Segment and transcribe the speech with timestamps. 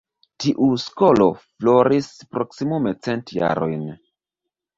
[0.43, 2.07] Tiu skolo floris
[2.37, 3.87] proksimume cent jarojn.